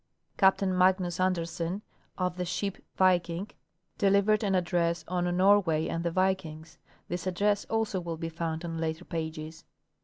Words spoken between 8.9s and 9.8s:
pages.